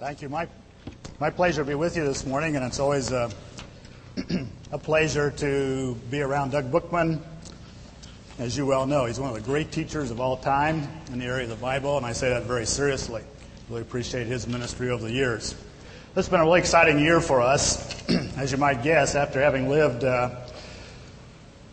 [0.00, 0.30] Thank you.
[0.30, 0.48] My,
[1.18, 3.30] my pleasure to be with you this morning, and it's always a,
[4.72, 7.22] a pleasure to be around Doug Bookman.
[8.38, 11.26] As you well know, he's one of the great teachers of all time in the
[11.26, 13.22] area of the Bible, and I say that very seriously.
[13.68, 15.50] Really appreciate his ministry over the years.
[16.14, 18.02] This has been a really exciting year for us,
[18.38, 20.34] as you might guess, after having lived uh,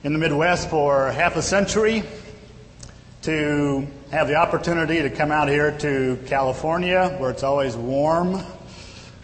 [0.03, 2.03] in the Midwest for half a century
[3.27, 8.41] to have the opportunity to come out here to California, where it's always warm.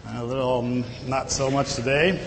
[0.08, 0.60] A little
[1.06, 2.22] not so much today.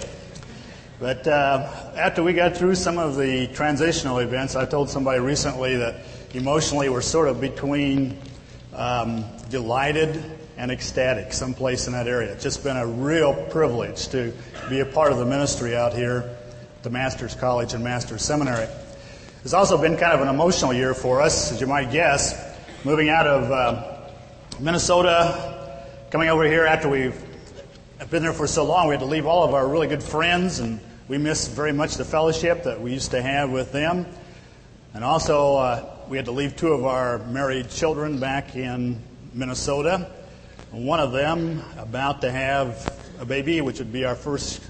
[0.99, 5.77] But uh, after we got through some of the transitional events, I told somebody recently
[5.77, 5.97] that
[6.33, 8.17] emotionally we're sort of between
[8.73, 10.19] um, delighted
[10.57, 12.31] and ecstatic, someplace in that area.
[12.31, 14.33] It's just been a real privilege to
[14.67, 16.35] be a part of the ministry out here
[16.81, 18.67] the Master's College and Master's Seminary.
[19.47, 22.35] It's also been kind of an emotional year for us, as you might guess,
[22.83, 24.09] moving out of uh,
[24.59, 27.15] Minnesota, coming over here after we've
[28.09, 28.89] been there for so long.
[28.89, 31.95] We had to leave all of our really good friends, and we miss very much
[31.95, 34.05] the fellowship that we used to have with them.
[34.93, 39.01] And also, uh, we had to leave two of our married children back in
[39.33, 40.11] Minnesota.
[40.71, 44.61] One of them about to have a baby, which would be our first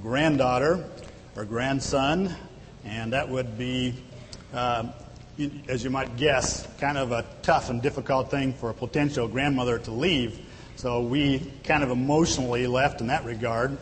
[0.00, 0.88] granddaughter
[1.34, 2.32] or grandson,
[2.84, 3.94] and that would be,
[4.52, 4.84] uh,
[5.68, 9.78] as you might guess, kind of a tough and difficult thing for a potential grandmother
[9.78, 10.38] to leave.
[10.76, 13.76] So we kind of emotionally left in that regard.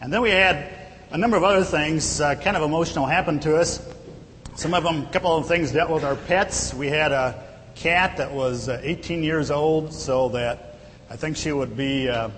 [0.00, 0.72] And then we had
[1.10, 3.80] a number of other things uh, kind of emotional happen to us.
[4.56, 6.74] Some of them, a couple of things dealt with our pets.
[6.74, 7.42] We had a
[7.74, 10.78] cat that was uh, 18 years old, so that
[11.10, 12.30] I think she would be uh,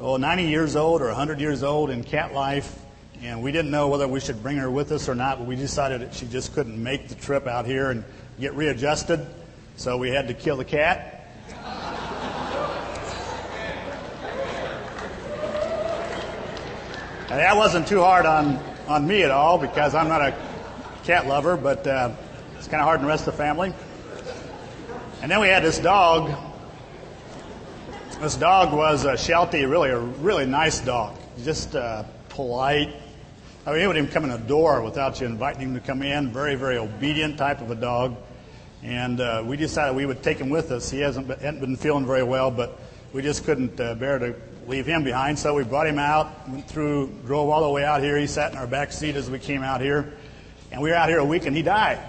[0.00, 2.83] oh, 90 years old or 100 years old in cat life.
[3.24, 5.56] And we didn't know whether we should bring her with us or not, but we
[5.56, 8.04] decided that she just couldn't make the trip out here and
[8.38, 9.26] get readjusted.
[9.76, 11.26] So we had to kill the cat.
[17.30, 20.36] And that wasn't too hard on, on me at all because I'm not a
[21.04, 22.10] cat lover, but uh,
[22.58, 23.72] it's kind of hard on the rest of the family.
[25.22, 26.30] And then we had this dog.
[28.20, 32.94] This dog was a Sheltie, really a really nice dog, just uh, polite.
[33.66, 36.02] I mean, he wouldn't even come in the door without you inviting him to come
[36.02, 36.30] in.
[36.30, 38.14] Very, very obedient type of a dog.
[38.82, 40.90] And uh, we decided we would take him with us.
[40.90, 42.78] He hasn't been, hadn't been feeling very well, but
[43.14, 44.34] we just couldn't uh, bear to
[44.66, 45.38] leave him behind.
[45.38, 48.18] So we brought him out, went through, drove all the way out here.
[48.18, 50.12] He sat in our back seat as we came out here.
[50.70, 52.00] And we were out here a week and he died.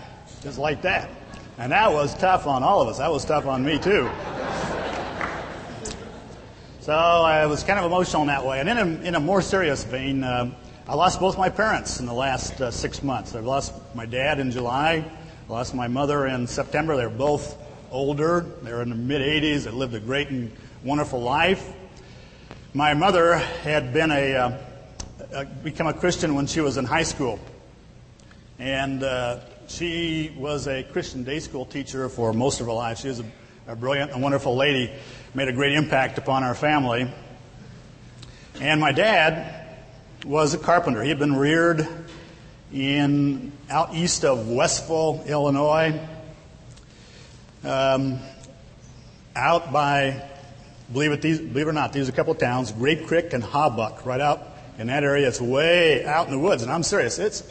[0.42, 1.10] Just like that.
[1.58, 2.98] And that was tough on all of us.
[2.98, 4.10] That was tough on me too.
[6.82, 8.60] So I was kind of emotional in that way.
[8.60, 10.52] And in a, in a more serious vein, uh,
[10.88, 13.34] I lost both my parents in the last uh, six months.
[13.34, 15.04] I lost my dad in July.
[15.50, 16.96] I lost my mother in September.
[16.96, 17.58] They're both
[17.90, 18.46] older.
[18.62, 19.64] They're in their mid 80s.
[19.64, 21.74] They lived a great and wonderful life.
[22.76, 24.34] My mother had been a,
[25.34, 27.40] uh, become a Christian when she was in high school,
[28.60, 33.00] and uh, she was a Christian day school teacher for most of her life.
[33.00, 33.26] She was a,
[33.70, 34.94] a brilliant and wonderful lady,
[35.34, 37.12] made a great impact upon our family.
[38.62, 39.65] And my dad
[40.26, 41.02] was a carpenter.
[41.04, 41.88] He had been reared
[42.74, 46.00] in out east of Westville, Illinois,
[47.64, 48.20] um,
[49.36, 50.22] out by
[50.92, 53.34] Believe it, these, believe it or not, these are a couple of towns, Grape Creek
[53.34, 54.40] and Hawbuck, right out
[54.78, 55.28] in that area.
[55.28, 57.18] It's way out in the woods, and I'm serious.
[57.18, 57.44] It's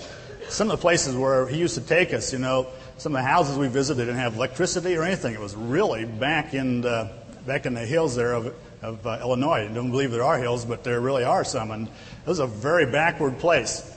[0.49, 2.33] some of the places where he used to take us.
[2.33, 5.35] You know, some of the houses we visited didn't have electricity or anything.
[5.35, 7.11] It was really back in the
[7.45, 9.69] back in the hills there of, of uh, Illinois.
[9.69, 11.89] I don't believe there are hills, but there really are some, and
[12.25, 13.91] it was a very backward place.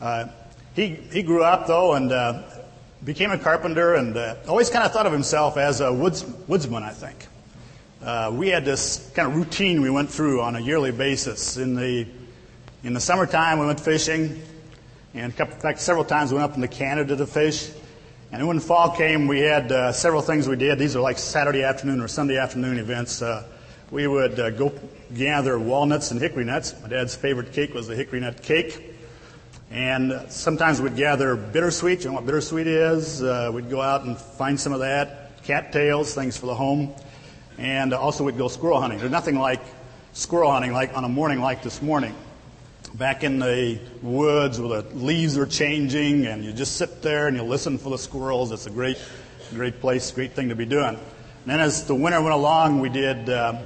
[0.00, 0.28] Uh,
[0.74, 2.42] he he grew up though and uh,
[3.04, 6.82] became a carpenter, and uh, always kind of thought of himself as a woods, woodsman.
[6.82, 7.26] I think
[8.02, 11.58] uh, we had this kind of routine we went through on a yearly basis.
[11.58, 12.06] In the
[12.82, 14.42] in the summertime, we went fishing,
[15.12, 17.70] and in fact, several times we went up into Canada to fish.
[18.32, 20.78] And when fall came, we had uh, several things we did.
[20.78, 23.20] These are like Saturday afternoon or Sunday afternoon events.
[23.20, 23.46] Uh,
[23.90, 24.72] we would uh, go
[25.14, 26.74] gather walnuts and hickory nuts.
[26.82, 28.94] My dad's favorite cake was the hickory nut cake.
[29.70, 32.00] And sometimes we'd gather bittersweet.
[32.00, 33.22] You know what bittersweet is?
[33.22, 35.42] Uh, we'd go out and find some of that.
[35.44, 36.94] Cattails, things for the home
[37.58, 38.98] and also we'd go squirrel hunting.
[38.98, 39.60] There's nothing like
[40.12, 42.14] squirrel hunting like on a morning like this morning.
[42.94, 47.36] Back in the woods where the leaves are changing and you just sit there and
[47.36, 48.52] you listen for the squirrels.
[48.52, 48.98] It's a great,
[49.50, 50.94] great place, great thing to be doing.
[50.94, 50.98] And
[51.46, 53.60] then as the winter went along, we did uh,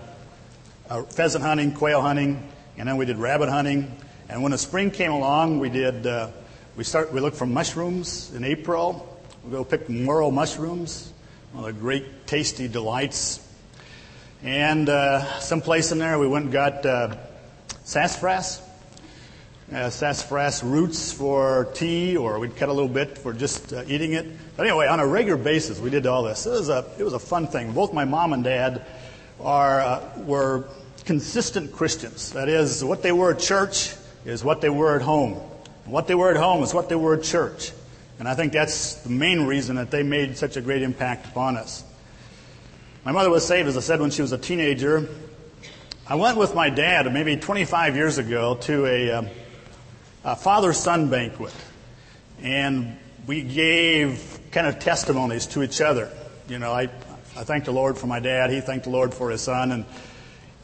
[0.91, 2.47] uh, pheasant hunting, quail hunting,
[2.77, 3.97] and then we did rabbit hunting.
[4.29, 6.31] And when the spring came along, we did, uh,
[6.77, 9.07] we start, we looked for mushrooms in April.
[9.45, 11.13] We go pick morel mushrooms,
[11.53, 13.41] one of the great tasty delights
[14.43, 17.15] And uh, someplace in there, we went and got uh,
[17.85, 18.63] sassafras,
[19.71, 24.15] uh, sassafras roots for tea, or we'd cut a little bit for just uh, eating
[24.15, 24.27] it.
[24.57, 26.47] But anyway, on a regular basis, we did all this.
[26.47, 27.73] It was a, it was a fun thing.
[27.73, 28.87] Both my mom and dad
[29.43, 30.69] are, uh, were
[31.11, 32.31] consistent Christians.
[32.35, 35.41] That is, what they were at church is what they were at home.
[35.85, 37.73] And what they were at home is what they were at church.
[38.21, 41.57] And I think that's the main reason that they made such a great impact upon
[41.57, 41.83] us.
[43.05, 45.09] My mother was saved, as I said, when she was a teenager.
[46.07, 49.29] I went with my dad maybe 25 years ago to a, um,
[50.23, 51.53] a father son banquet.
[52.41, 52.97] And
[53.27, 56.09] we gave kind of testimonies to each other.
[56.49, 56.83] You know, I,
[57.37, 59.73] I thanked the Lord for my dad, he thanked the Lord for his son.
[59.73, 59.85] And,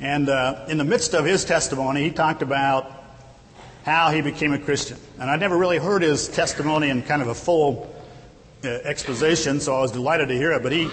[0.01, 2.93] and uh, in the midst of his testimony, he talked about
[3.85, 4.99] how he became a Christian.
[5.19, 7.95] And I'd never really heard his testimony in kind of a full
[8.65, 10.63] uh, exposition, so I was delighted to hear it.
[10.63, 10.91] But he,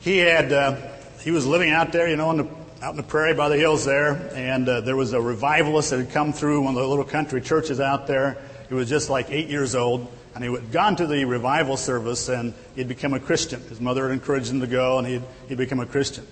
[0.00, 0.76] he had, uh,
[1.20, 2.48] he was living out there, you know, in the,
[2.82, 5.98] out in the prairie by the hills there, and uh, there was a revivalist that
[5.98, 8.38] had come through one of the little country churches out there.
[8.68, 12.28] He was just like eight years old, and he had gone to the revival service,
[12.28, 13.60] and he'd become a Christian.
[13.68, 16.26] His mother had encouraged him to go, and he'd, he'd become a Christian.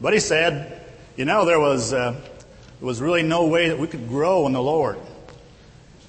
[0.00, 0.81] But he said,
[1.16, 4.52] you know, there was, uh, there was really no way that we could grow in
[4.52, 4.98] the Lord.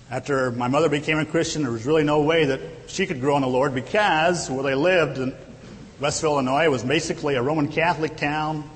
[0.09, 3.35] After my mother became a Christian, there was really no way that she could grow
[3.35, 5.35] in the Lord because where they lived in
[5.99, 8.69] Westville, Illinois, was basically a Roman Catholic town.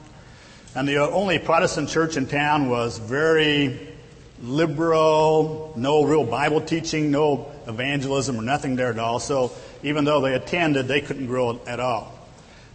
[0.76, 3.96] And the only Protestant church in town was very
[4.42, 9.20] liberal, no real Bible teaching, no evangelism or nothing there at all.
[9.20, 12.14] So even though they attended, they couldn't grow at all.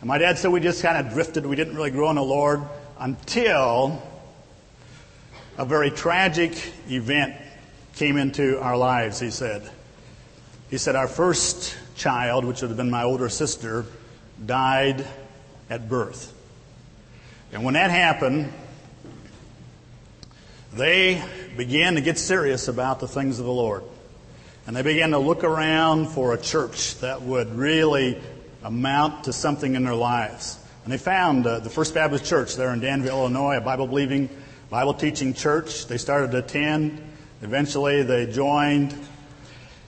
[0.00, 1.44] And my dad said we just kind of drifted.
[1.44, 2.62] We didn't really grow in the Lord
[3.02, 4.00] until
[5.58, 6.52] a very tragic
[6.88, 7.34] event
[7.96, 9.68] came into our lives, he said.
[10.70, 13.86] He said, Our first child, which would have been my older sister,
[14.46, 15.04] died
[15.68, 16.32] at birth.
[17.52, 18.52] And when that happened,
[20.72, 21.20] they
[21.56, 23.82] began to get serious about the things of the Lord.
[24.64, 28.22] And they began to look around for a church that would really
[28.62, 30.61] amount to something in their lives.
[30.84, 34.28] And they found uh, the First Baptist Church there in Danville, Illinois, a Bible believing,
[34.68, 35.86] Bible teaching church.
[35.86, 37.00] They started to attend.
[37.40, 38.94] Eventually, they joined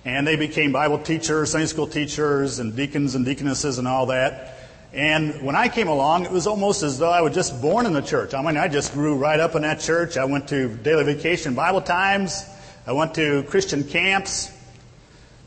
[0.05, 4.59] and they became Bible teachers, Sunday school teachers, and deacons and deaconesses and all that.
[4.93, 7.93] And when I came along, it was almost as though I was just born in
[7.93, 8.35] the church.
[8.35, 10.17] I mean, I just grew right up in that church.
[10.17, 12.45] I went to daily vacation Bible times.
[12.87, 14.53] I went to Christian camps.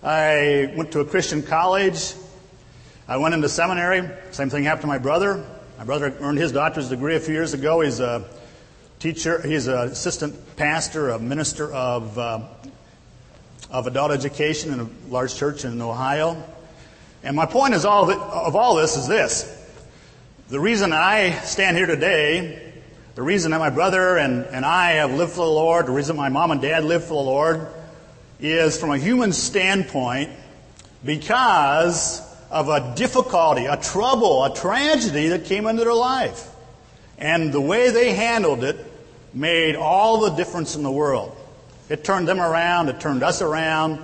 [0.04, 2.14] I went to a Christian college.
[3.10, 4.10] I went into seminary.
[4.32, 5.46] Same thing happened to my brother.
[5.78, 7.80] My brother earned his doctor's degree a few years ago.
[7.80, 8.26] He's a
[9.00, 9.42] teacher.
[9.48, 12.42] He's an assistant pastor, a minister of, uh,
[13.72, 16.44] of adult education in a large church in Ohio.
[17.24, 19.54] And my point is all of all this is this.
[20.50, 22.74] The reason I stand here today,
[23.16, 26.18] the reason that my brother and, and I have lived for the Lord, the reason
[26.18, 27.68] my mom and dad lived for the Lord,
[28.42, 30.30] is from a human standpoint
[31.06, 36.50] because of a difficulty, a trouble, a tragedy that came into their life.
[37.18, 38.78] And the way they handled it
[39.34, 41.36] made all the difference in the world.
[41.90, 44.00] It turned them around, it turned us around.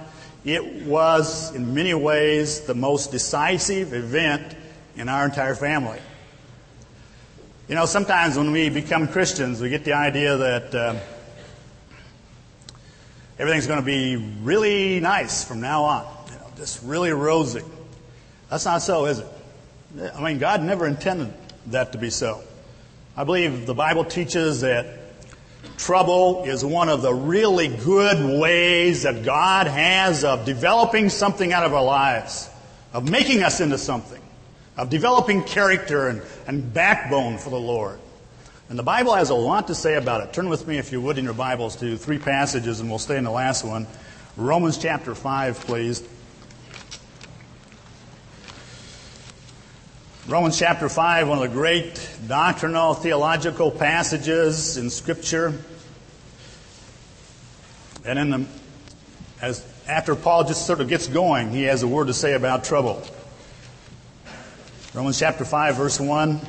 [0.45, 4.55] It was, in many ways, the most decisive event
[4.97, 5.99] in our entire family.
[7.69, 10.95] You know, sometimes when we become Christians, we get the idea that uh,
[13.39, 17.63] everything's going to be really nice from now on, you know, just really rosy.
[18.53, 19.27] That's not so, is it?
[20.15, 21.33] I mean, God never intended
[21.71, 22.43] that to be so.
[23.17, 24.99] I believe the Bible teaches that
[25.79, 31.63] trouble is one of the really good ways that God has of developing something out
[31.63, 32.47] of our lives,
[32.93, 34.21] of making us into something,
[34.77, 37.97] of developing character and, and backbone for the Lord.
[38.69, 40.31] And the Bible has a lot to say about it.
[40.31, 43.17] Turn with me, if you would, in your Bibles to three passages, and we'll stay
[43.17, 43.87] in the last one.
[44.37, 46.07] Romans chapter 5, please.
[50.25, 55.53] Romans chapter 5, one of the great doctrinal theological passages in Scripture.
[58.05, 58.45] And in the,
[59.41, 62.63] as after Paul just sort of gets going, he has a word to say about
[62.63, 63.03] trouble.
[64.93, 66.39] Romans chapter 5, verse 1.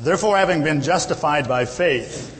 [0.00, 2.38] Therefore, having been justified by faith,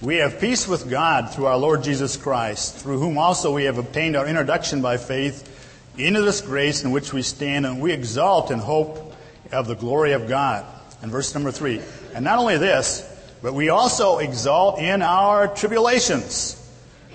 [0.00, 3.78] we have peace with God through our Lord Jesus Christ, through whom also we have
[3.78, 5.48] obtained our introduction by faith
[5.96, 9.10] into this grace in which we stand, and we exalt in hope
[9.52, 10.64] of the glory of God.
[11.02, 11.80] And verse number three.
[12.14, 13.08] And not only this,
[13.42, 16.58] but we also exalt in our tribulations,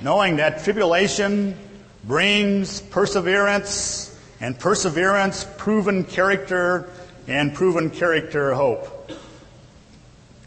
[0.01, 1.57] knowing that tribulation
[2.03, 6.89] brings perseverance, and perseverance, proven character,
[7.27, 9.11] and proven character, hope.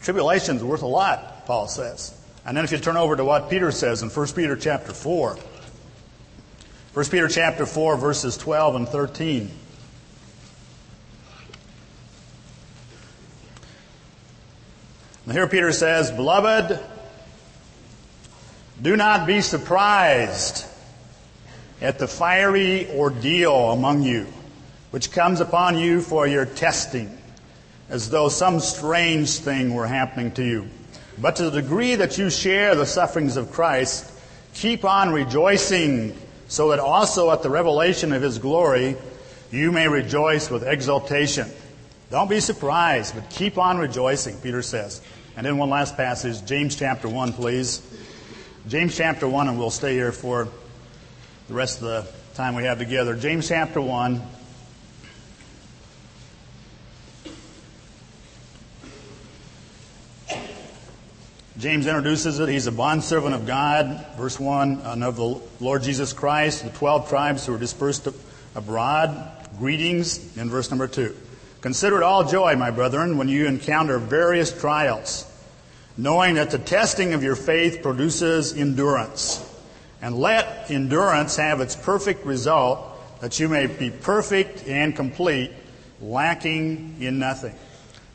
[0.01, 2.17] Tribulation's worth a lot, Paul says.
[2.45, 5.37] And then if you turn over to what Peter says in 1 Peter chapter 4,
[6.93, 9.51] 1 Peter chapter 4, verses 12 and 13.
[15.25, 16.79] And here Peter says, Beloved,
[18.81, 20.65] do not be surprised
[21.79, 24.25] at the fiery ordeal among you,
[24.89, 27.15] which comes upon you for your testing,
[27.89, 30.67] as though some strange thing were happening to you.
[31.19, 34.11] But to the degree that you share the sufferings of Christ,
[34.55, 38.95] keep on rejoicing, so that also at the revelation of his glory
[39.51, 41.47] you may rejoice with exultation.
[42.11, 45.01] Don't be surprised, but keep on rejoicing, Peter says.
[45.37, 47.81] And then one last passage, James chapter 1, please.
[48.67, 50.49] James chapter 1, and we'll stay here for
[51.47, 53.15] the rest of the time we have together.
[53.15, 54.21] James chapter 1.
[61.59, 62.49] James introduces it.
[62.49, 67.07] He's a bondservant of God, verse 1, and of the Lord Jesus Christ, the 12
[67.07, 68.09] tribes who are dispersed
[68.53, 69.31] abroad.
[69.59, 71.15] Greetings in verse number 2.
[71.61, 75.31] Consider it all joy, my brethren, when you encounter various trials,
[75.95, 79.47] knowing that the testing of your faith produces endurance.
[80.01, 85.51] And let endurance have its perfect result, that you may be perfect and complete,
[86.01, 87.53] lacking in nothing.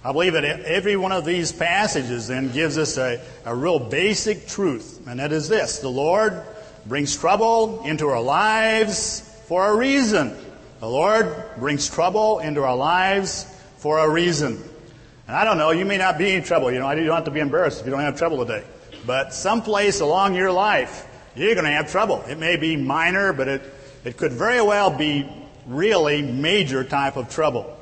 [0.03, 4.49] I believe that every one of these passages then gives us a, a real basic
[4.49, 6.43] truth, and that is this the Lord
[6.85, 10.37] brings trouble into our lives for a reason.
[10.79, 13.47] The Lord brings trouble into our lives
[13.79, 14.63] for a reason.
[15.27, 16.71] And I don't know, you may not be in trouble.
[16.71, 18.63] You know, you don't have to be embarrassed if you don't have trouble today.
[19.07, 22.23] But someplace along your life, you're going to have trouble.
[22.29, 23.63] It may be minor, but it,
[24.05, 25.27] it could very well be
[25.67, 27.75] really major type of trouble.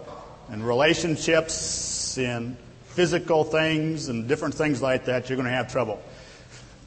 [0.53, 6.01] In relationships, in physical things, and different things like that, you're going to have trouble.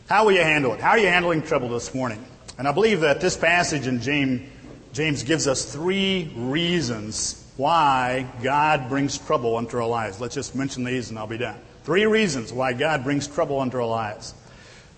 [0.08, 0.80] How will you handle it?
[0.80, 2.24] How are you handling trouble this morning?
[2.58, 4.50] And I believe that this passage in James,
[4.98, 10.20] James gives us three reasons why God brings trouble into our lives.
[10.20, 11.60] Let's just mention these and I'll be done.
[11.84, 14.34] Three reasons why God brings trouble into our lives.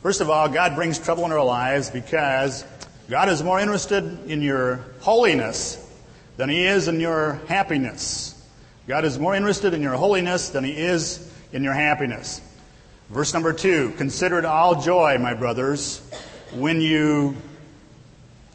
[0.01, 2.63] First of all, God brings trouble in our lives because
[3.10, 5.86] God is more interested in your holiness
[6.38, 8.41] than He is in your happiness.
[8.88, 12.39] God is more interested in your holiness than He is in your happiness.
[13.10, 16.01] Verse number two Consider it all joy, my brothers,
[16.53, 17.36] when you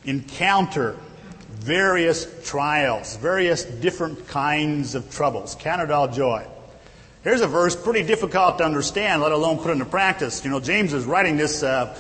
[0.07, 0.97] encounter
[1.65, 5.57] various trials, various different kinds of troubles.
[5.59, 6.47] Count all joy.
[7.23, 10.45] Here's a verse pretty difficult to understand, let alone put into practice.
[10.45, 11.99] You know, James is writing this, uh,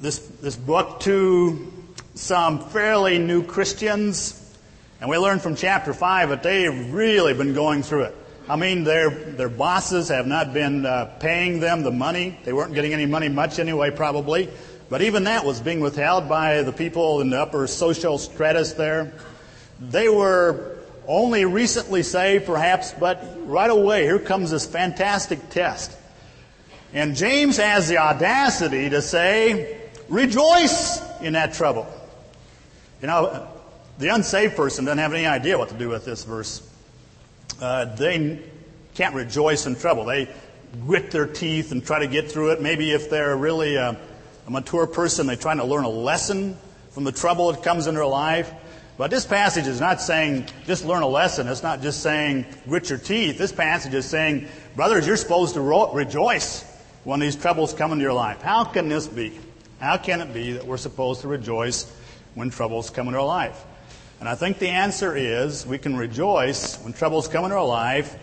[0.00, 1.72] this, this book to
[2.16, 4.56] some fairly new Christians,
[5.00, 8.16] and we learn from chapter 5 that they've really been going through it.
[8.48, 12.36] I mean, their, their bosses have not been uh, paying them the money.
[12.44, 14.48] They weren't getting any money much anyway, probably.
[14.88, 19.12] But even that was being withheld by the people in the upper social stratus there.
[19.80, 20.76] They were
[21.08, 25.92] only recently saved, perhaps, but right away, here comes this fantastic test.
[26.92, 31.86] And James has the audacity to say, rejoice in that trouble.
[33.00, 33.48] You know,
[33.98, 36.68] the unsaved person doesn't have any idea what to do with this verse.
[37.60, 38.40] Uh, they
[38.94, 40.04] can't rejoice in trouble.
[40.04, 40.28] They
[40.86, 42.62] grit their teeth and try to get through it.
[42.62, 43.96] Maybe if they're really a,
[44.46, 46.56] a mature person, they're trying to learn a lesson
[46.90, 48.50] from the trouble that comes in their life.
[48.96, 51.48] But this passage is not saying just learn a lesson.
[51.48, 53.36] It's not just saying grit your teeth.
[53.36, 56.64] This passage is saying, brothers, you're supposed to ro- rejoice
[57.04, 58.40] when these troubles come into your life.
[58.40, 59.38] How can this be?
[59.80, 61.92] How can it be that we're supposed to rejoice
[62.34, 63.62] when troubles come into our life?
[64.20, 68.16] And I think the answer is we can rejoice when troubles come into our life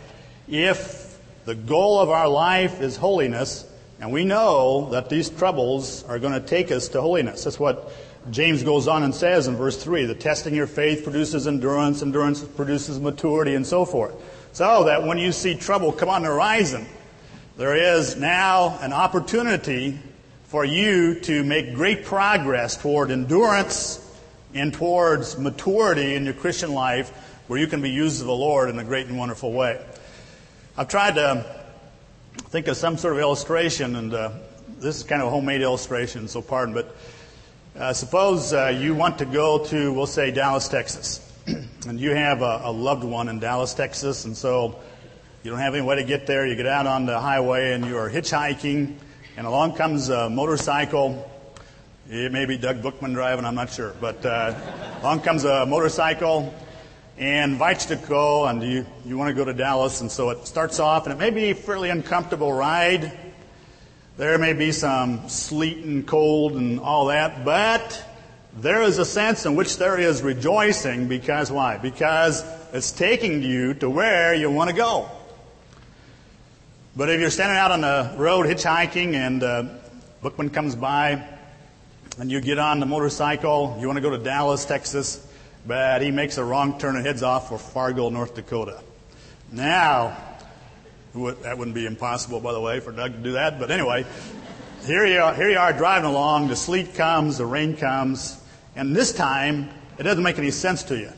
[0.48, 3.66] if the goal of our life is holiness,
[4.04, 7.46] and we know that these troubles are going to take us to holiness.
[7.46, 7.90] That's what
[8.32, 12.02] James goes on and says in verse 3 the testing of your faith produces endurance,
[12.02, 14.14] endurance produces maturity, and so forth.
[14.52, 16.86] So that when you see trouble come on the horizon,
[17.56, 19.98] there is now an opportunity
[20.48, 24.06] for you to make great progress toward endurance
[24.54, 27.10] and towards maturity in your Christian life
[27.48, 29.82] where you can be used of the Lord in a great and wonderful way.
[30.76, 31.63] I've tried to
[32.38, 34.32] think of some sort of illustration, and uh,
[34.80, 36.96] this is kind of a homemade illustration, so pardon, but
[37.78, 41.32] uh, suppose uh, you want to go to, we'll say, Dallas, Texas,
[41.88, 44.80] and you have a, a, loved one in Dallas, Texas, and so
[45.44, 46.46] you don't have any way to get there.
[46.46, 48.96] You get out on the highway and you are hitchhiking,
[49.38, 51.30] and along comes a motorcycle.
[52.08, 54.54] It may be Doug Bookman driving, I'm not sure, but uh,
[55.02, 56.54] along comes a motorcycle,
[57.18, 60.02] and invites to go, and you, you want to go to Dallas.
[60.02, 63.12] And so it starts off, and it may be a fairly uncomfortable ride.
[64.18, 68.04] There may be some sleet and cold and all that, but
[68.58, 71.78] there is a sense in which there is rejoicing because why?
[71.78, 75.10] Because it's taking you to where you want to go.
[76.96, 79.64] But if you're standing out on the road hitchhiking and uh,
[80.22, 81.28] Bookman comes by
[82.20, 85.28] and you get on the motorcycle, you want to go to Dallas, Texas,
[85.66, 88.82] but he makes a wrong turn and heads off for Fargo, North Dakota.
[89.52, 90.18] Now,
[91.14, 93.60] that wouldn't be impossible, by the way, for Doug to do that.
[93.60, 94.06] But anyway,
[94.86, 96.48] here you are, here you are driving along.
[96.48, 98.42] The sleet comes, the rain comes,
[98.76, 101.12] and this time it doesn't make any sense to you.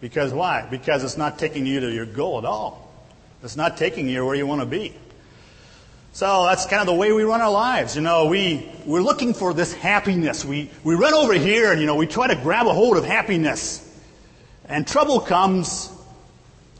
[0.00, 0.66] Because why?
[0.70, 2.92] Because it's not taking you to your goal at all.
[3.42, 4.94] It's not taking you where you want to be.
[6.14, 7.96] So that's kind of the way we run our lives.
[7.96, 10.44] You know, we, we're looking for this happiness.
[10.44, 13.04] We, we run over here and, you know, we try to grab a hold of
[13.04, 13.80] happiness.
[14.66, 15.90] And trouble comes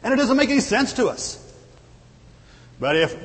[0.04, 1.40] and it doesn't make any sense to us.
[2.78, 3.16] But if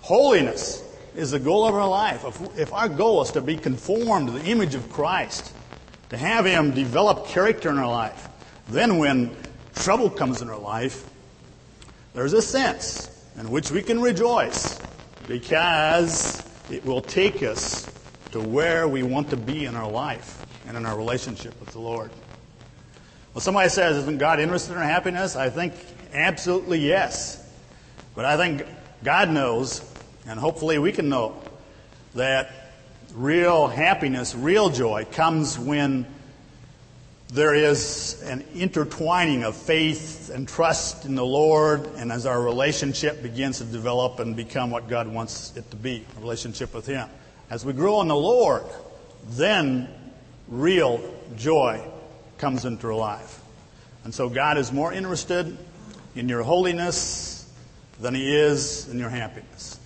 [0.00, 0.82] holiness
[1.14, 4.32] is the goal of our life, if, if our goal is to be conformed to
[4.32, 5.54] the image of Christ,
[6.08, 8.26] to have Him develop character in our life,
[8.70, 9.36] then when
[9.76, 11.08] trouble comes in our life,
[12.12, 13.08] there's a sense
[13.38, 14.80] in which we can rejoice
[15.28, 17.86] because it will take us
[18.32, 21.80] to where we want to be in our life and in our relationship with the
[21.80, 22.10] Lord.
[23.34, 25.36] Well, somebody says, Isn't God interested in our happiness?
[25.36, 25.74] I think
[26.12, 27.42] absolutely yes.
[28.14, 28.66] But I think
[29.04, 29.88] God knows,
[30.26, 31.40] and hopefully we can know,
[32.14, 32.50] that
[33.14, 36.06] real happiness, real joy comes when
[37.28, 43.20] there is an intertwining of faith and trust in the Lord, and as our relationship
[43.22, 47.08] begins to develop and become what God wants it to be a relationship with Him.
[47.50, 48.62] As we grow in the Lord,
[49.30, 49.88] then
[50.48, 51.00] real
[51.36, 51.82] joy
[52.38, 53.40] comes into our life.
[54.04, 55.58] And so God is more interested
[56.14, 57.52] in your holiness
[58.00, 59.80] than He is in your happiness.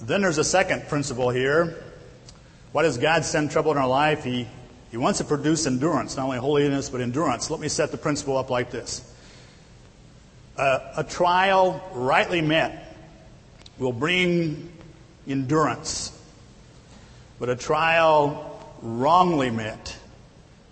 [0.00, 1.76] Then there's a second principle here.
[2.72, 4.24] Why does God send trouble in our life?
[4.24, 4.48] He
[4.90, 7.48] he wants to produce endurance, not only holiness, but endurance.
[7.50, 9.14] Let me set the principle up like this
[10.56, 12.96] uh, A trial rightly met
[13.78, 14.70] will bring
[15.28, 16.18] endurance,
[17.38, 18.46] but a trial
[18.82, 19.96] wrongly met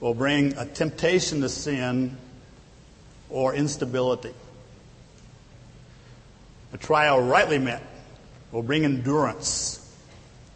[0.00, 2.16] will bring a temptation to sin
[3.30, 4.32] or instability.
[6.72, 7.82] A trial rightly met
[8.52, 9.74] will bring endurance.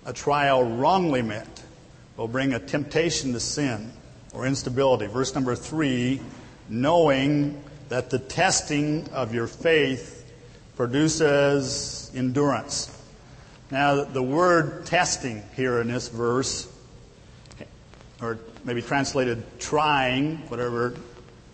[0.04, 1.51] A trial wrongly met
[2.16, 3.92] will bring a temptation to sin
[4.32, 5.06] or instability.
[5.06, 6.20] Verse number three,
[6.68, 10.30] knowing that the testing of your faith
[10.76, 12.96] produces endurance.
[13.70, 16.70] Now, the word testing here in this verse,
[18.20, 20.94] or maybe translated trying, whatever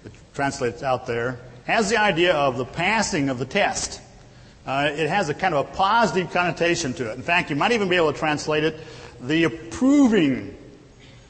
[0.04, 4.00] it translates out there, has the idea of the passing of the test.
[4.66, 7.14] Uh, it has a kind of a positive connotation to it.
[7.16, 8.78] In fact, you might even be able to translate it
[9.20, 10.56] the approving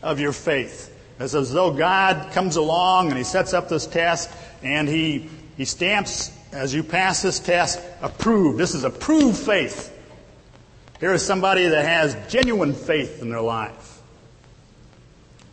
[0.02, 0.94] of your faith.
[1.20, 4.30] It's as though God comes along and He sets up this test
[4.62, 8.58] and He, he stamps, as you pass this test, approved.
[8.58, 9.94] This is approved faith.
[11.00, 14.00] Here is somebody that has genuine faith in their life.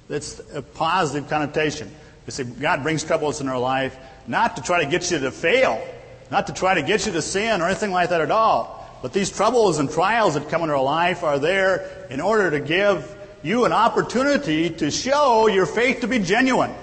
[0.08, 1.92] That's a positive connotation.
[2.26, 5.32] You see, God brings troubles in our life not to try to get you to
[5.32, 5.84] fail,
[6.32, 8.85] not to try to get you to sin or anything like that at all.
[9.02, 12.60] But these troubles and trials that come in our life are there in order to
[12.60, 16.74] give you an opportunity to show your faith to be genuine,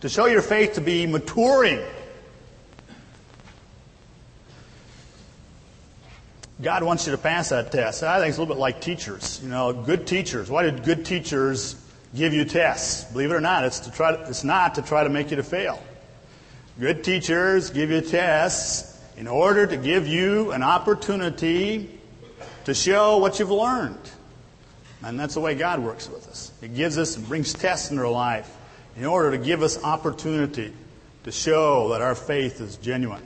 [0.00, 1.80] to show your faith to be maturing.
[6.60, 8.02] God wants you to pass that test.
[8.02, 9.38] I think it's a little bit like teachers.
[9.42, 10.50] You know, good teachers.
[10.50, 11.76] Why did good teachers
[12.16, 13.04] give you tests?
[13.12, 15.36] Believe it or not, it's to try to, it's not to try to make you
[15.36, 15.80] to fail.
[16.80, 18.87] Good teachers give you tests
[19.18, 21.90] in order to give you an opportunity
[22.64, 23.98] to show what you've learned.
[25.02, 26.52] And that's the way God works with us.
[26.60, 28.48] He gives us and brings tests into our life
[28.96, 30.72] in order to give us opportunity
[31.24, 33.22] to show that our faith is genuine.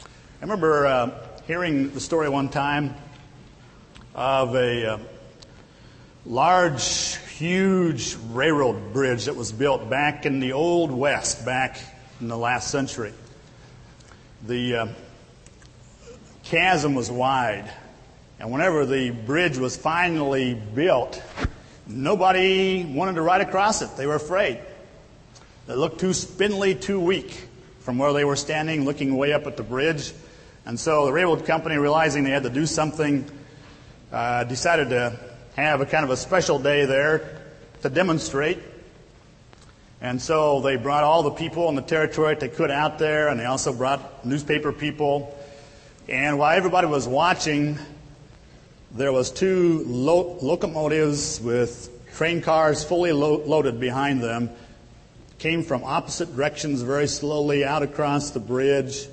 [0.00, 1.10] I remember uh,
[1.46, 2.94] hearing the story one time
[4.14, 4.98] of a uh,
[6.24, 11.78] large, huge railroad bridge that was built back in the Old West, back
[12.22, 13.12] in the last century.
[14.46, 14.86] The uh,
[16.44, 17.70] chasm was wide
[18.44, 21.22] and whenever the bridge was finally built,
[21.86, 23.96] nobody wanted to ride across it.
[23.96, 24.58] They were afraid.
[25.68, 27.48] It looked too spindly, too weak
[27.80, 30.12] from where they were standing, looking way up at the bridge.
[30.66, 33.24] And so the railroad company, realizing they had to do something,
[34.12, 35.18] uh, decided to
[35.56, 37.40] have a kind of a special day there
[37.82, 38.58] to demonstrate.
[40.00, 43.28] And so they brought all the people in the territory that they could out there,
[43.28, 45.38] and they also brought newspaper people.
[46.08, 47.78] And while everybody was watching,
[48.92, 54.50] there was two lo- locomotives with train cars fully lo- loaded behind them
[55.38, 59.08] came from opposite directions very slowly out across the bridge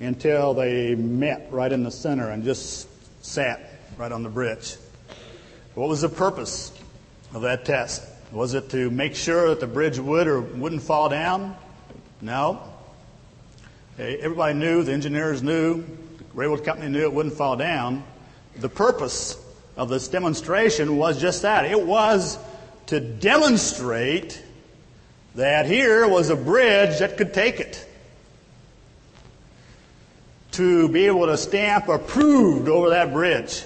[0.00, 2.88] until they met right in the center and just
[3.24, 3.60] sat
[3.98, 4.76] right on the bridge.
[5.74, 6.72] What was the purpose
[7.34, 8.02] of that test?
[8.32, 11.54] Was it to make sure that the bridge would or wouldn't fall down?
[12.22, 12.71] No.
[13.98, 18.02] Everybody knew, the engineers knew, the railroad company knew it wouldn't fall down.
[18.56, 19.36] The purpose
[19.76, 21.66] of this demonstration was just that.
[21.66, 22.38] It was
[22.86, 24.42] to demonstrate
[25.34, 27.86] that here was a bridge that could take it.
[30.52, 33.62] To be able to stamp approved over that bridge.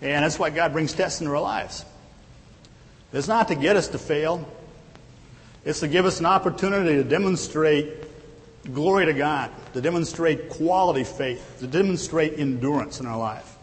[0.00, 1.84] And that's why God brings tests into our lives.
[3.12, 4.46] It's not to get us to fail.
[5.64, 8.07] It's to give us an opportunity to demonstrate
[8.72, 13.56] glory to God, to demonstrate quality faith, to demonstrate endurance in our life.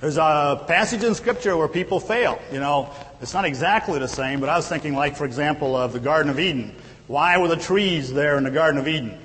[0.00, 2.38] There's a passage in Scripture where people fail.
[2.52, 2.90] You know,
[3.22, 6.30] it's not exactly the same, but I was thinking, like, for example, of the Garden
[6.30, 6.74] of Eden.
[7.06, 9.18] Why were the trees there in the Garden of Eden?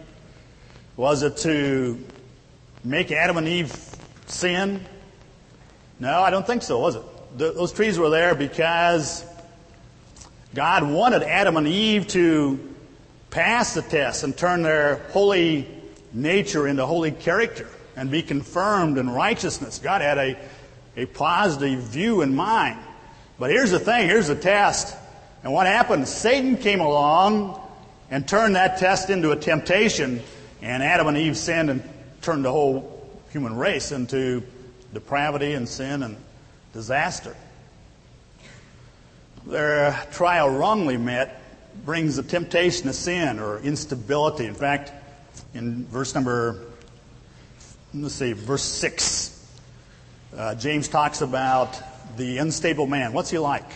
[0.96, 2.02] Was it to
[2.84, 3.74] make Adam and Eve
[4.28, 4.86] sin?
[6.00, 7.04] No, I don't think so, was it?
[7.38, 9.26] Those trees were there because
[10.56, 12.69] God wanted Adam and Eve to
[13.32, 15.68] pass the test and turn their holy
[16.14, 19.80] nature into holy character and be confirmed in righteousness.
[19.80, 20.38] God had a
[21.00, 22.80] a positive view in mind.
[23.40, 24.96] But here's the thing, here's the test.
[25.44, 26.08] And what happened?
[26.08, 27.60] Satan came along
[28.12, 30.22] and turned that test into a temptation,
[30.62, 31.84] and Adam and Eve sinned and
[32.22, 34.44] turned the whole human race into
[34.94, 36.18] depravity and sin and
[36.74, 37.36] disaster.
[39.46, 41.39] Their trial wrongly met
[41.86, 44.46] brings the temptation to sin or instability.
[44.46, 44.92] In fact,
[45.54, 46.66] in verse number,
[47.94, 49.48] let's see, verse 6,
[50.36, 51.82] uh, James talks about
[52.18, 53.14] the unstable man.
[53.14, 53.70] What's he like?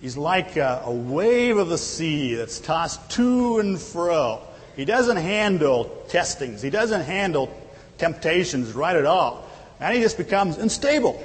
[0.00, 4.40] He's like a, a wave of the sea that's tossed to and fro.
[4.76, 6.62] He doesn't handle testings.
[6.62, 7.54] He doesn't handle
[7.98, 9.46] temptations right at all.
[9.78, 11.22] And he just becomes unstable.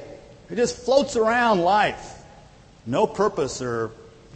[0.49, 2.21] He just floats around life.
[2.85, 3.91] No purpose or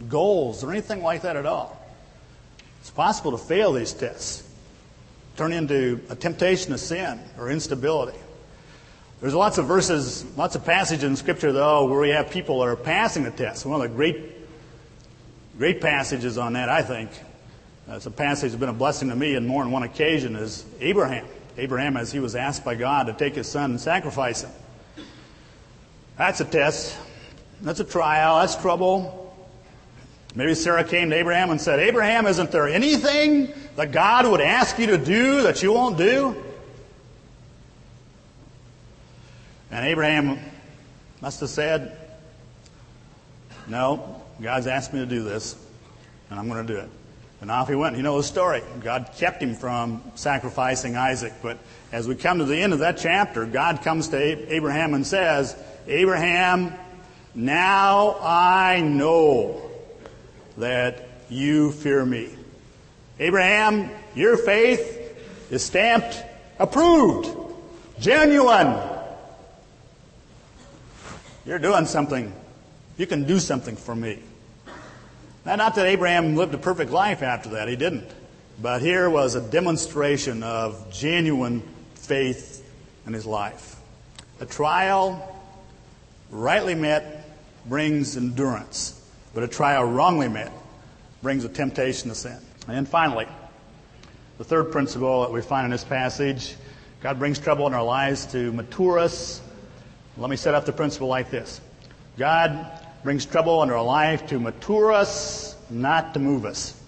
[0.08, 1.76] goals or anything like that at all.
[2.80, 4.48] It's possible to fail these tests,
[5.36, 8.18] turn into a temptation to sin or instability.
[9.20, 12.68] There's lots of verses, lots of passages in Scripture, though, where we have people that
[12.68, 13.66] are passing the test.
[13.66, 14.18] One of the great,
[15.58, 17.10] great passages on that, I think,
[17.86, 20.36] uh, it's a passage that's been a blessing to me on more than one occasion,
[20.36, 21.26] is Abraham.
[21.58, 24.50] Abraham, as he was asked by God to take his son and sacrifice him.
[26.16, 26.96] That's a test.
[27.60, 28.38] That's a trial.
[28.38, 29.29] That's trouble.
[30.34, 34.78] Maybe Sarah came to Abraham and said, Abraham, isn't there anything that God would ask
[34.78, 36.36] you to do that you won't do?
[39.72, 40.38] And Abraham
[41.20, 41.96] must have said,
[43.66, 45.56] No, God's asked me to do this,
[46.28, 46.88] and I'm going to do it.
[47.40, 47.96] And off he went.
[47.96, 48.62] You know the story.
[48.80, 51.32] God kept him from sacrificing Isaac.
[51.42, 51.58] But
[51.90, 54.18] as we come to the end of that chapter, God comes to
[54.54, 56.74] Abraham and says, Abraham,
[57.34, 59.69] now I know
[60.60, 62.30] that you fear me.
[63.18, 66.22] Abraham, your faith is stamped
[66.58, 67.28] approved,
[67.98, 68.78] genuine,
[71.46, 72.32] you're doing something.
[72.98, 74.18] You can do something for me.
[75.46, 78.08] Now, not that Abraham lived a perfect life after that, he didn't.
[78.60, 81.62] But here was a demonstration of genuine
[81.94, 82.62] faith
[83.06, 83.76] in his life.
[84.40, 85.26] A trial,
[86.30, 87.26] rightly met,
[87.66, 88.99] brings endurance,
[89.34, 90.52] but a trial wrongly met
[91.22, 92.38] brings a temptation to sin.
[92.66, 93.26] And then finally,
[94.38, 96.56] the third principle that we find in this passage
[97.00, 99.40] God brings trouble in our lives to mature us
[100.20, 101.60] let me set up the principle like this
[102.18, 102.66] God
[103.02, 106.78] brings trouble into our life to mature us, not to move us.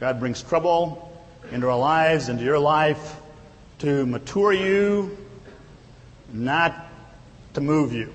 [0.00, 1.12] God brings trouble
[1.50, 3.16] into our lives, into your life,
[3.80, 5.18] to mature you,
[6.32, 6.74] not
[7.54, 8.12] to move you.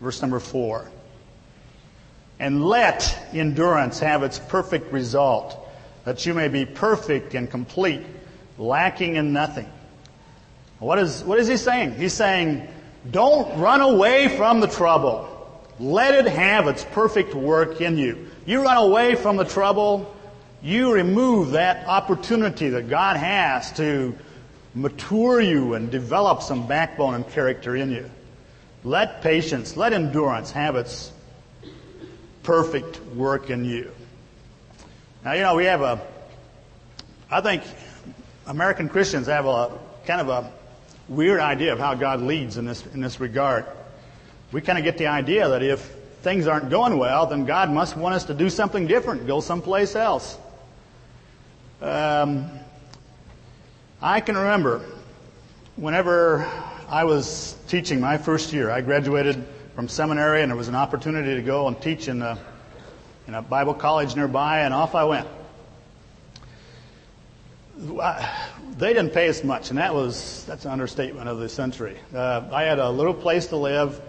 [0.00, 0.90] Verse number four.
[2.42, 5.56] And let endurance have its perfect result,
[6.04, 8.02] that you may be perfect and complete,
[8.58, 9.70] lacking in nothing.
[10.80, 11.94] What is, what is he saying?
[11.94, 12.66] He's saying,
[13.08, 15.28] don't run away from the trouble.
[15.78, 18.26] Let it have its perfect work in you.
[18.44, 20.12] You run away from the trouble,
[20.60, 24.18] you remove that opportunity that God has to
[24.74, 28.10] mature you and develop some backbone and character in you.
[28.82, 31.12] Let patience, let endurance have its
[32.42, 33.90] perfect work in you.
[35.24, 36.00] Now, you know, we have a,
[37.30, 37.62] I think
[38.46, 39.70] American Christians have a
[40.06, 40.52] kind of a
[41.08, 43.66] weird idea of how God leads in this, in this regard.
[44.50, 45.80] We kind of get the idea that if
[46.22, 49.96] things aren't going well, then God must want us to do something different, go someplace
[49.96, 50.38] else.
[51.80, 52.50] Um,
[54.00, 54.84] I can remember
[55.76, 56.46] whenever
[56.88, 61.34] I was teaching my first year, I graduated from seminary and there was an opportunity
[61.34, 62.38] to go and teach in a,
[63.26, 65.28] in a Bible college nearby, and off I went.
[68.78, 71.96] They didn't pay us much, and that was that's an understatement of the century.
[72.14, 74.00] Uh, I had a little place to live.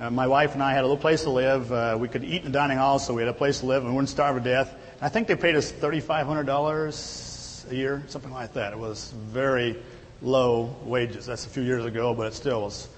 [0.00, 1.72] Uh, my wife and I had a little place to live.
[1.72, 3.82] Uh, we could eat in the dining hall, so we had a place to live
[3.82, 4.74] and we wouldn't starve to death.
[5.00, 8.72] I think they paid us $3,500 a year, something like that.
[8.72, 9.76] It was very
[10.22, 11.26] low wages.
[11.26, 12.88] That's a few years ago, but it still was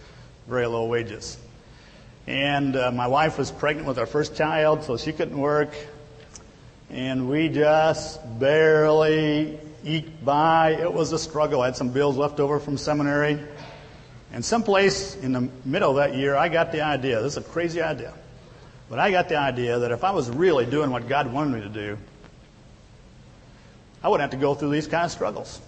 [0.46, 1.38] very low wages.
[2.30, 5.74] And uh, my wife was pregnant with our first child, so she couldn't work.
[6.88, 10.76] And we just barely eke by.
[10.80, 11.60] It was a struggle.
[11.60, 13.40] I had some bills left over from seminary.
[14.32, 17.20] And someplace in the middle of that year, I got the idea.
[17.20, 18.14] This is a crazy idea.
[18.88, 21.62] But I got the idea that if I was really doing what God wanted me
[21.62, 21.98] to do,
[24.04, 25.60] I wouldn't have to go through these kind of struggles.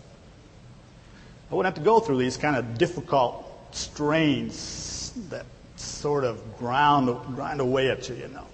[1.50, 5.44] I wouldn't have to go through these kind of difficult strains that
[5.76, 8.46] sort of ground, grind away at you, you know.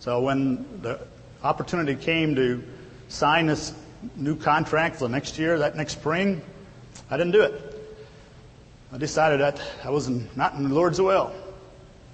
[0.00, 1.00] So when the
[1.42, 2.62] opportunity came to
[3.08, 3.72] sign this
[4.16, 6.42] new contract for the next year, that next spring,
[7.10, 7.74] I didn't do it.
[8.92, 11.32] I decided that I was not in the Lord's will.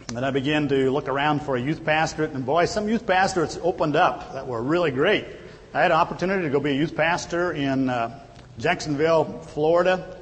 [0.09, 3.07] And then I began to look around for a youth pastorate, and boy, some youth
[3.07, 5.25] pastorates opened up that were really great.
[5.73, 8.19] I had an opportunity to go be a youth pastor in uh,
[8.59, 10.16] Jacksonville, Florida.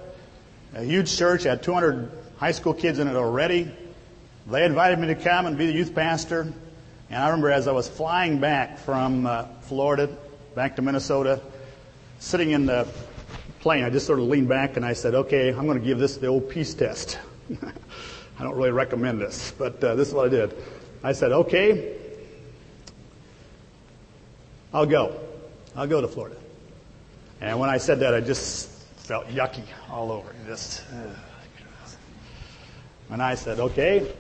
[0.75, 3.73] A huge church, had 200 high school kids in it already.
[4.51, 6.51] They invited me to come and be the youth pastor.
[7.11, 10.09] And I remember as I was flying back from uh, Florida
[10.55, 11.43] back to Minnesota,
[12.19, 12.89] sitting in the
[13.61, 15.99] plane, I just sort of leaned back and I said, okay, I'm going to give
[15.99, 17.19] this the old peace test.
[18.39, 20.55] I don't really recommend this, but uh, this is what I did.
[21.03, 21.99] I said, okay,
[24.73, 25.21] I'll go.
[25.77, 26.37] I'll go to Florida.
[27.43, 30.35] And when I said that, I just felt yucky all over.
[30.47, 31.11] Just, uh,
[33.11, 34.11] and I said, okay,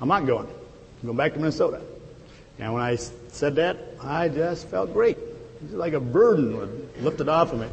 [0.00, 0.46] I'm not going.
[0.46, 1.80] I'm going back to Minnesota.
[2.58, 5.16] And when I said that, I just felt great.
[5.16, 7.68] It was like a burden was lifted off of me.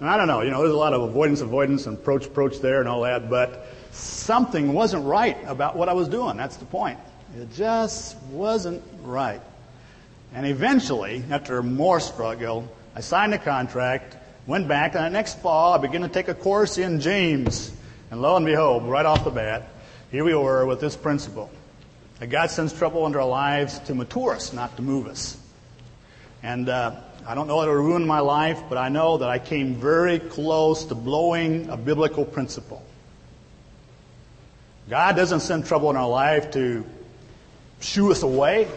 [0.00, 2.58] And I don't know, you know, there's a lot of avoidance, avoidance, and approach, approach
[2.58, 6.36] there and all that, but something wasn't right about what I was doing.
[6.36, 6.98] That's the point.
[7.38, 9.40] It just wasn't right.
[10.34, 15.74] And eventually, after more struggle, I signed a contract, went back, and the next fall
[15.74, 17.72] I began to take a course in James.
[18.10, 19.68] And lo and behold, right off the bat,
[20.10, 21.50] here we were with this principle
[22.24, 25.36] that God sends trouble into our lives to mature us, not to move us.
[26.42, 29.38] And uh, I don't know that it ruined my life, but I know that I
[29.38, 32.82] came very close to blowing a biblical principle.
[34.88, 36.86] God doesn't send trouble in our life to
[37.80, 38.68] shoo us away.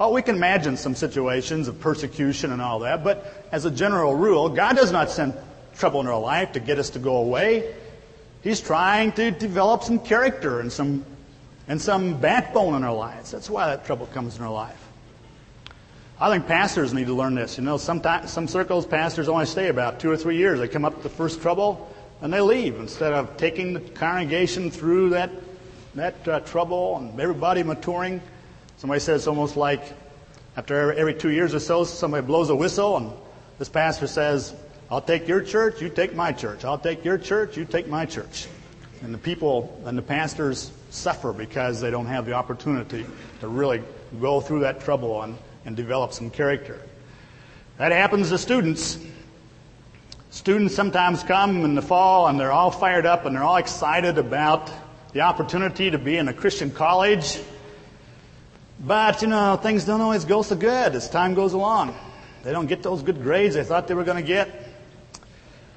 [0.00, 4.14] Oh, we can imagine some situations of persecution and all that, but as a general
[4.14, 5.34] rule, God does not send
[5.74, 7.74] trouble in our life to get us to go away.
[8.42, 11.04] He's trying to develop some character and some
[11.68, 13.30] and some backbone in our lives.
[13.30, 14.78] That's why that trouble comes in our life.
[16.20, 17.58] I think pastors need to learn this.
[17.58, 20.60] You know, sometimes some circles pastors only stay about two or three years.
[20.60, 24.70] They come up to the first trouble and they leave instead of taking the congregation
[24.70, 25.30] through that
[25.94, 28.22] that uh, trouble and everybody maturing.
[28.78, 29.82] Somebody said it's almost like
[30.56, 33.12] after every two years or so, somebody blows a whistle and
[33.58, 34.54] this pastor says,
[34.90, 36.64] "I'll take your church, you take my church.
[36.64, 38.46] I'll take your church, you take my church."
[39.02, 43.06] And the people and the pastors suffer because they don't have the opportunity
[43.40, 43.82] to really
[44.20, 46.80] go through that trouble and and develop some character.
[47.78, 48.98] That happens to students.
[50.30, 54.18] Students sometimes come in the fall and they're all fired up and they're all excited
[54.18, 54.70] about
[55.12, 57.38] the opportunity to be in a Christian college.
[58.80, 61.94] But, you know, things don't always go so good as time goes along.
[62.42, 64.61] They don't get those good grades they thought they were going to get.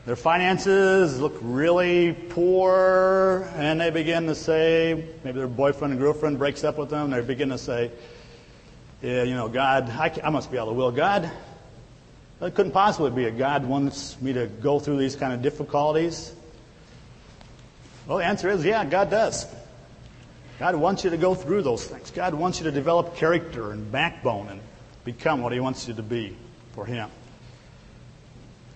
[0.06, 6.38] Their finances look really poor, and they begin to say, maybe their boyfriend and girlfriend
[6.38, 7.92] breaks up with them, they begin to say,
[9.02, 11.30] yeah, you know, God, I, I must be out of will God.
[12.42, 16.34] It couldn't possibly be a God wants me to go through these kind of difficulties.
[18.06, 19.48] Well, the answer is yeah, God does.
[20.60, 22.12] God wants you to go through those things.
[22.12, 24.62] God wants you to develop character and backbone and
[25.04, 26.36] become what He wants you to be
[26.74, 27.10] for Him.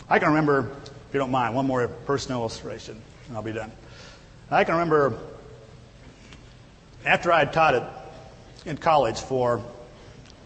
[0.09, 0.75] I can remember,
[1.09, 3.71] if you don't mind, one more personal illustration, and I'll be done.
[4.51, 5.17] I can remember
[7.03, 8.11] after I had taught at
[8.67, 9.63] in college for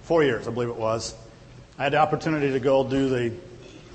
[0.04, 1.16] four years, I believe it was.
[1.78, 3.34] I had the opportunity to go do the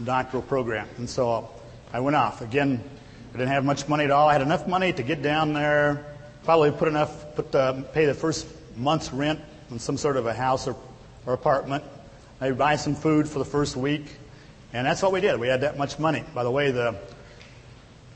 [0.04, 1.46] doctoral program, and so uh,
[1.94, 2.42] I went off.
[2.42, 2.85] Again,
[3.33, 4.28] I didn't have much money at all.
[4.28, 6.04] I had enough money to get down there,
[6.44, 10.35] probably put enough, put the, pay the first month's rent in some sort of a
[10.35, 10.76] house or,
[11.24, 11.83] or apartment.
[12.42, 14.18] Maybe buy some food for the first week,
[14.72, 15.40] and that's what we did.
[15.40, 16.24] We had that much money.
[16.35, 16.96] By the way, the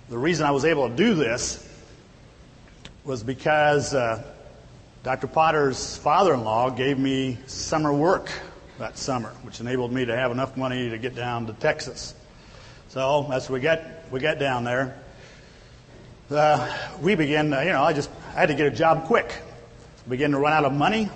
[0.09, 1.67] the reason I was able to do this
[3.05, 4.23] was because uh,
[5.03, 5.27] Dr.
[5.27, 8.31] Potter's father-in-law gave me summer work
[8.79, 12.15] that summer, which enabled me to have enough money to get down to Texas.
[12.89, 14.99] So as we got we got down there,
[16.31, 17.53] uh, we began.
[17.53, 19.35] Uh, you know, I just I had to get a job quick.
[20.09, 21.09] Began to run out of money,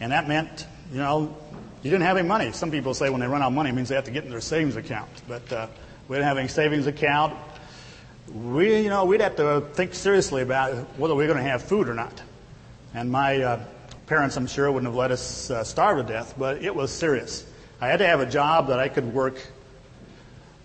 [0.00, 1.36] and that meant you know
[1.82, 2.52] you didn't have any money.
[2.52, 4.24] Some people say when they run out of money, it means they have to get
[4.24, 5.08] in their savings account.
[5.28, 5.66] But uh,
[6.08, 7.36] we didn't have any savings account.
[8.32, 11.62] We, you know, we'd have to think seriously about whether we we're going to have
[11.62, 12.20] food or not.
[12.94, 13.64] And my uh,
[14.06, 17.46] parents, I'm sure, wouldn't have let us uh, starve to death, but it was serious.
[17.80, 19.38] I had to have a job that I could work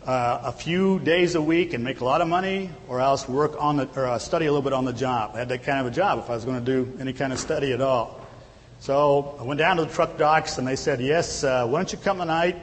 [0.06, 3.56] uh, a few days a week and make a lot of money, or else work
[3.62, 5.32] on the, or uh, study a little bit on the job.
[5.36, 7.32] I had that kind of a job if I was going to do any kind
[7.32, 8.23] of study at all.
[8.84, 11.90] So I went down to the truck docks and they said, yes, uh, why don't
[11.94, 12.58] you come tonight?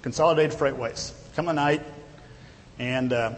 [0.00, 1.12] Consolidated Freightways.
[1.36, 1.82] Come tonight.
[2.78, 3.34] And uh,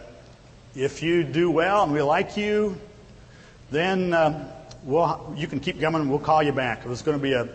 [0.73, 2.79] if you do well and we like you,
[3.71, 4.49] then uh,
[4.83, 6.85] we'll, you can keep coming and we'll call you back.
[6.85, 7.49] It was going to be a,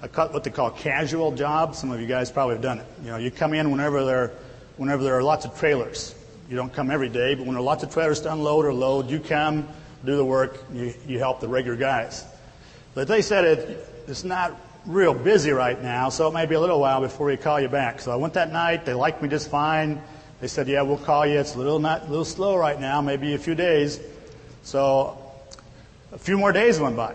[0.00, 1.74] a what they call casual job.
[1.74, 2.86] Some of you guys probably have done it.
[3.02, 4.32] You know, you come in whenever there,
[4.78, 6.14] whenever there are lots of trailers.
[6.48, 8.72] You don't come every day, but when there are lots of trailers to unload or
[8.72, 9.68] load, you come,
[10.02, 12.24] do the work, you, you help the regular guys.
[12.94, 16.60] But they said it, it's not real busy right now, so it may be a
[16.60, 18.00] little while before we call you back.
[18.00, 18.86] So I went that night.
[18.86, 20.00] They liked me just fine.
[20.40, 21.38] They said, "Yeah, we'll call you.
[21.38, 24.00] It's a little not a little slow right now, maybe a few days."
[24.62, 25.18] So
[26.10, 27.14] a few more days went by.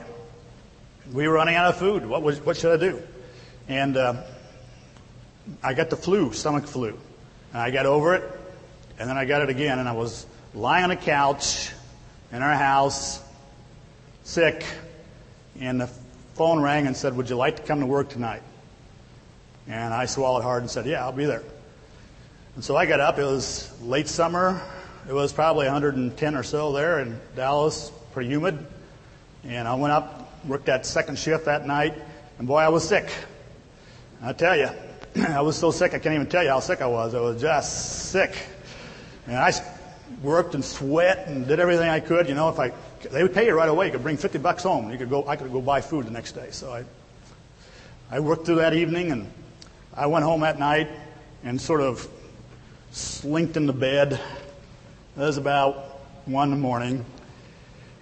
[1.12, 2.06] We were running out of food.
[2.06, 3.02] What was what should I do?
[3.68, 4.24] And uh,
[5.64, 6.90] I got the flu, stomach flu,
[7.54, 8.24] and I got over it,
[9.00, 11.72] and then I got it again, and I was lying on a couch
[12.32, 13.20] in our house,
[14.24, 14.64] sick,
[15.60, 15.90] and the
[16.36, 18.42] phone rang and said, Would you like to come to work tonight?
[19.68, 21.44] And I swallowed hard and said, Yeah, I'll be there.
[22.56, 23.18] And so I got up.
[23.18, 24.62] It was late summer.
[25.08, 28.58] It was probably 110 or so there in Dallas, pretty humid.
[29.44, 31.94] And I went up, worked that second shift that night,
[32.40, 33.10] and boy, I was sick.
[34.22, 34.70] I tell you,
[35.28, 37.14] I was so sick I can't even tell you how sick I was.
[37.14, 38.36] I was just sick.
[39.28, 39.52] And I
[40.22, 42.30] worked and sweat and did everything I could.
[42.30, 42.72] You know, if I
[43.12, 43.88] they would pay you right away.
[43.88, 44.92] You could bring 50 bucks home.
[44.92, 46.50] You could go, I could go buy food the next day.
[46.52, 46.84] So I,
[48.10, 49.32] I worked through that evening and
[49.94, 50.90] I went home that night
[51.44, 52.08] and sort of
[52.92, 54.14] slinked in the bed.
[54.14, 55.76] It was about
[56.26, 57.06] one in the morning.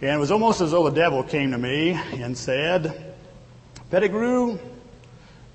[0.01, 3.13] And it was almost as though the devil came to me and said,
[3.89, 4.57] Pettigrew,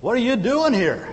[0.01, 1.09] what are you doing here?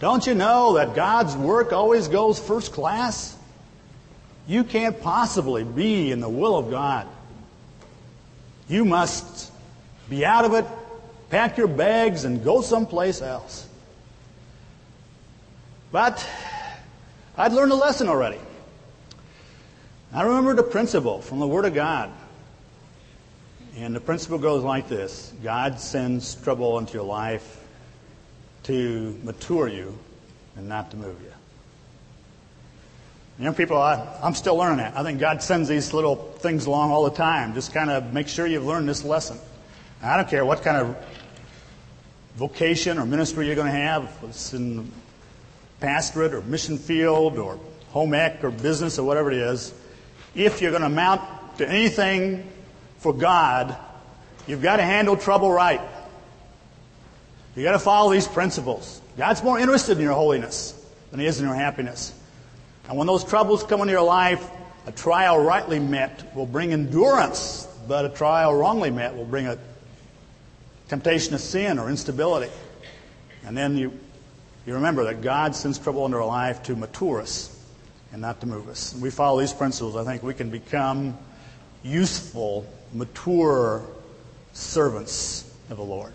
[0.00, 3.36] Don't you know that God's work always goes first class?
[4.46, 7.06] You can't possibly be in the will of God.
[8.68, 9.52] You must
[10.08, 10.64] be out of it,
[11.30, 13.68] pack your bags, and go someplace else.
[15.90, 16.26] But
[17.36, 18.40] I'd learned a lesson already.
[20.12, 22.10] I remembered a principle from the Word of God.
[23.76, 27.60] And the principle goes like this God sends trouble into your life
[28.64, 29.98] to mature you
[30.56, 31.32] and not to move you.
[33.38, 34.96] Young people, I, I'm still learning that.
[34.96, 37.54] I think God sends these little things along all the time.
[37.54, 39.38] Just kind of make sure you've learned this lesson.
[40.02, 40.96] I don't care what kind of
[42.36, 44.84] vocation or ministry you're going to have, if it's in the
[45.80, 47.58] pastorate or mission field or
[47.90, 49.74] home ec or business or whatever it is.
[50.34, 52.50] If you're going to amount to anything
[52.98, 53.76] for God,
[54.46, 55.80] you've got to handle trouble right.
[57.54, 59.00] You've got to follow these principles.
[59.16, 60.74] God's more interested in your holiness
[61.10, 62.14] than he is in your happiness.
[62.88, 64.48] And when those troubles come into your life,
[64.86, 69.58] a trial rightly met will bring endurance, but a trial wrongly met will bring a
[70.88, 72.50] temptation of sin or instability.
[73.44, 73.98] And then you,
[74.66, 77.58] you remember that God sends trouble into our life to mature us
[78.12, 78.92] and not to move us.
[78.92, 81.16] And we follow these principles, I think we can become
[81.82, 83.82] useful, mature
[84.52, 86.12] servants of the Lord.